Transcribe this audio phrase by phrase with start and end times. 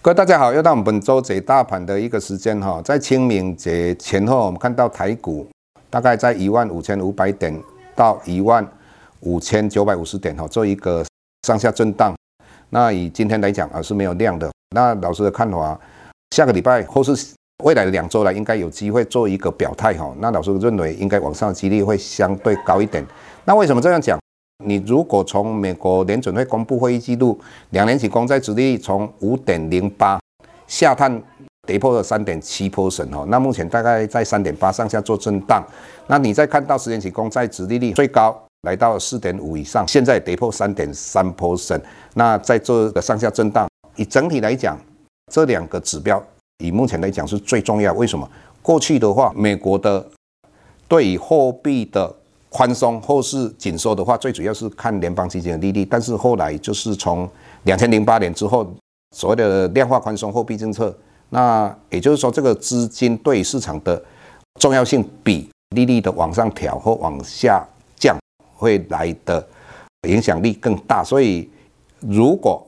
[0.00, 5.44] 各位大家好，又到我们本周解大盘的一个时间哈，在清明节前后，我们看到台股
[5.90, 7.60] 大概在一万五千五百点
[7.96, 8.64] 到一万
[9.20, 11.04] 五千九百五十点哈，做一个
[11.42, 12.14] 上下震荡。
[12.70, 14.48] 那以今天来讲啊，是没有量的。
[14.70, 15.78] 那老师的看法，
[16.30, 17.12] 下个礼拜或是
[17.64, 20.14] 未来的两周来，应该有机会做一个表态哈。
[20.20, 23.04] 那老师认为应该往上的几率会相对高一点。
[23.44, 24.16] 那为什么这样讲？
[24.64, 27.38] 你如果从美国联准会公布会议记录，
[27.70, 30.18] 两年期公债殖利率从五点零八
[30.66, 31.22] 下探
[31.64, 35.64] 跌破了三点七 percent 哦，那目前大概在三点八上下做震荡。
[36.08, 41.80] 那你再看到十年期公债殖利率最高来到四点五以上，现在跌破三点三 percent，
[42.14, 43.68] 那在这个上下震荡。
[43.94, 44.76] 以整体来讲，
[45.32, 46.20] 这两个指标
[46.58, 47.92] 以目前来讲是最重要。
[47.92, 48.28] 为什么？
[48.60, 50.04] 过去的话，美国的
[50.88, 52.12] 对于货币的
[52.50, 55.84] 宽松或是紧缩的话，最主要是看联邦基金的利率。
[55.84, 57.28] 但是后来就是从
[57.64, 58.66] 两千零八年之后，
[59.14, 60.96] 所谓的量化宽松货币政策，
[61.28, 64.02] 那也就是说，这个资金对市场的
[64.58, 67.62] 重要性比利率的往上调或往下
[67.96, 68.16] 降
[68.54, 69.46] 会来的
[70.08, 71.04] 影响力更大。
[71.04, 71.48] 所以，
[72.00, 72.66] 如果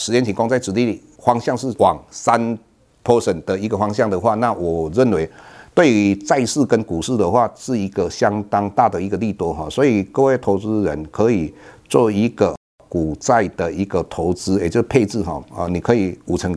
[0.00, 2.58] 十年期公债殖利率方向是往三
[3.02, 5.30] 坡上的一个方向的话，那我认为。
[5.78, 11.54] 对于债市跟股市的话，是一个相当大的一个利多哈，所以各位投资人可以
[11.88, 12.56] 做一个
[12.88, 16.52] 股债的一个投资，也就是配置哈啊，你可以五成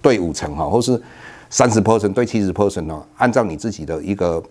[0.00, 0.98] 对五成哈，或是
[1.50, 4.42] 三十 percent 对七十 percent 哦，按照你自己的一个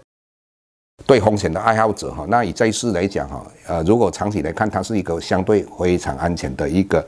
[1.08, 7.04] 对风险的爱好者哈，那以债市来讲哈，呃，如果长期来看，它是一个相对非常安全的一个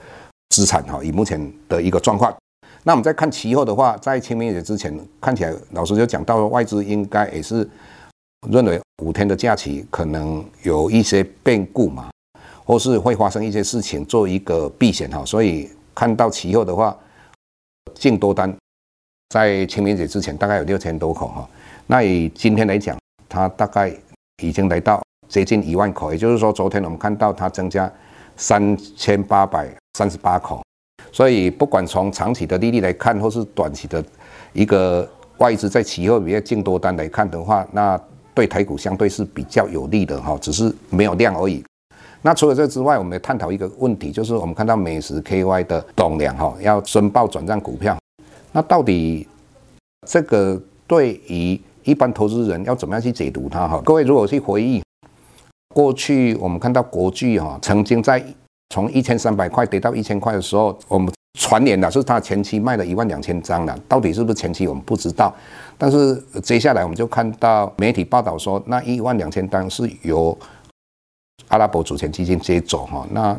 [0.49, 1.39] 资产哈，以目前
[1.69, 2.35] 的一个状况。
[2.87, 7.67] 那我们再看期货的话，在清明节之前，看起来老师就讲到了，外资应该也是
[8.47, 12.11] 认为五天的假期可能有一些变故嘛，
[12.63, 16.95] 或是会发生一些事情做一个避险哈，所以看到期货的话，
[17.95, 18.55] 净多单
[19.29, 21.49] 在清明节之前大概有六千多口哈，
[21.87, 22.95] 那以今天来讲，
[23.27, 23.91] 它大概
[24.43, 27.91] 已经来到接近一万口，也就是说昨天我们看到它增加
[28.37, 30.61] 三千八百三十八口。
[31.15, 34.03] 所以，不管从长期的利率来看，或是短期的
[34.51, 37.97] 一个外资在期后比较净多单来看的话，那
[38.33, 41.63] 对台股相对是比较有利的哈，只是没有量而已。
[42.21, 47.97] 那除了这之外，我们探讨一个问题，就是我们看到美食 KY 的董事长哈要申报转让股票，
[48.51, 49.25] 那到底
[50.05, 53.81] 这个对于一般投资人要怎么样去解读它哈？
[53.85, 54.83] 各位如果去回忆
[55.73, 58.21] 过去，我们看到国巨哈曾经在。
[58.69, 65.33] 从一千三百块跌到一千块的时候，我们传言的是他前期卖了一万两千张了，到底是不是前期我们不知道。
[65.77, 70.37] 但是接下来我们就看到媒体报道说，那一万两千张是由
[71.49, 73.05] 阿拉伯主权基金接走哈。
[73.11, 73.37] 那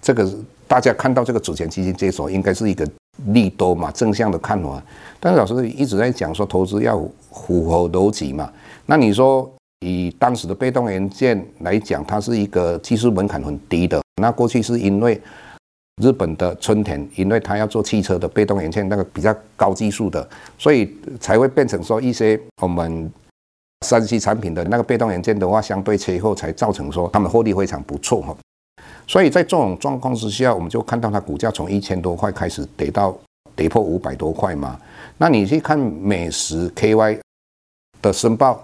[0.00, 0.28] 这个
[0.66, 2.88] 大家看到这个主权基金接手，应该是一个
[3.26, 4.82] 利多嘛，正向的看法。
[5.20, 6.96] 但是老师一直在讲说，投资要
[7.32, 8.50] 符合逻辑嘛。
[8.86, 9.48] 那你说
[9.80, 14.00] 以当时的被动元件来讲，它是一个技术门槛很低的。
[14.20, 15.20] 那过去是因为
[16.02, 20.26] 日本的春田，因为他要做汽车的被动元件，那个比较高技术的，
[20.58, 23.10] 所以才会变成说一些我们
[23.86, 28.36] 三 C 产品的那个被动元件的话，相对缺货，才造成说他们获利非常不错哈。
[29.06, 33.16] 所以在这种状况之下，我们就看到它股价从一千多块开始跌到
[33.54, 34.80] 跌破五百多块嘛。
[35.18, 37.20] 那你去看美食 KY
[38.02, 38.62] 的申报，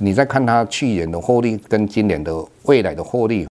[0.00, 3.46] 你再看它去年的获利跟今年的未来的获利。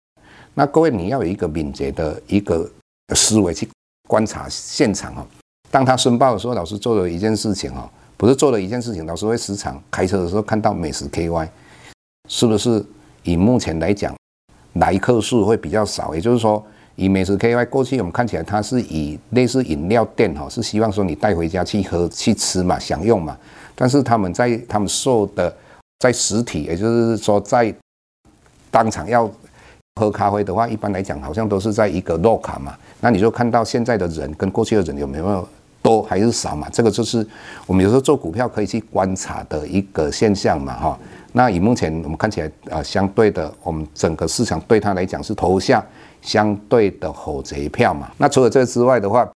[0.56, 2.70] 那各位，你要有一个敏捷的一个
[3.16, 3.70] 思维去
[4.08, 5.26] 观察现场哦。
[5.72, 11.48] 当他申报的时候，老师做了一件事情哦，不是做了一件事情，老师会时常开车的时候看到美食 KY，
[12.28, 12.84] 是不是
[13.24, 14.14] 以目前来讲
[14.74, 16.14] 来客数会比较少？
[16.14, 16.62] 也就是说，
[16.96, 23.38] 以美食 KY 过去我们看起来它是以类似饮料店哈，是希望说你带回家去喝去吃嘛，享用嘛。
[23.76, 25.56] 但是他们在他们售的
[26.00, 27.74] 在实体，也就是说在
[28.70, 29.32] 当场要。
[30.00, 35.48] 喝咖啡的话，一般来讲好像都是在一个洛卡嘛，那你就看到现在的人跟过去的人有没有
[35.82, 36.68] 多还是少嘛？
[36.72, 37.28] 这个就是
[37.68, 41.00] 我们有时候做股票可以去观察的一个现象嘛，哈。
[41.34, 45.86] 那以目前我们看起来，呃，相对的，我们整个市场对它来讲是投下
[46.22, 48.10] 相对的火贼票嘛。
[48.18, 49.30] 那除了这个之外的话，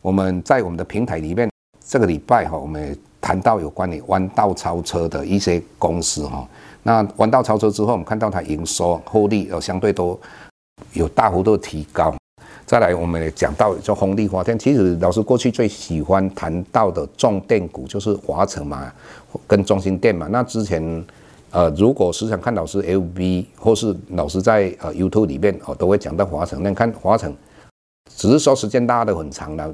[0.00, 1.50] 我们在我们的平台里面，
[1.84, 6.46] 这个礼拜哈，我们谈到有关于弯道超车的一些公司哈。
[6.84, 10.18] 那弯道超车之后，我们看到它营收获利有相对都
[10.92, 12.14] 有大幅度提高。
[12.64, 18.92] 再来，我们也讲到就红利华电，其实老师过去最喜欢谈到的重电股就是华城嘛，
[19.48, 20.28] 跟中兴电嘛。
[20.30, 21.04] 那之前。
[21.50, 26.60] 呃，如果时常看老师 FB 或是老师在呃 YouTube 里面哦，都会讲到华城。
[26.64, 27.32] 那看华城，
[28.12, 29.72] 只是说时间拉得很长了，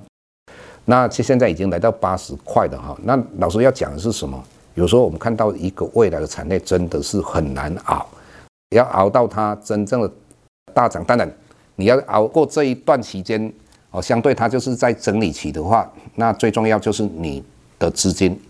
[0.84, 2.94] 那其实现在已经来到八十块的哈。
[3.02, 4.44] 那老师要讲的是什么？
[4.74, 8.06] 有时候我们看到一个未来的产业真的是很难熬，
[8.70, 10.10] 要熬到它真正的
[10.72, 11.04] 大涨。
[11.04, 11.30] 当然，
[11.76, 13.52] 你要熬过这一段期间
[13.90, 17.42] 哦，相对它就是在整理期的话，那最重要就是你
[17.78, 18.40] 的资金。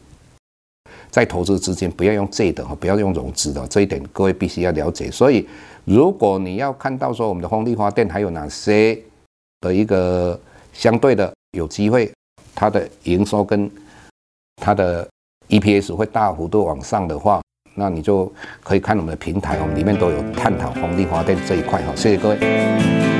[1.11, 5.11] 在投资之间不要用借的哈，不要用融资的，这一点各位必须要了解。
[5.11, 5.45] 所以，
[5.85, 8.97] 如果你要看到说我们的风力发电还有哪些
[9.61, 10.39] 的一个
[10.73, 12.13] 相对的有机会，
[12.55, 13.69] 它的营收跟
[14.63, 15.09] 它的
[15.51, 17.43] EPS 会大幅度往上的话，
[17.75, 18.33] 那你就
[18.63, 21.93] 可以看我们的平台，我们里面都有探讨风力发电这一块哈。
[21.95, 23.20] 谢谢各位。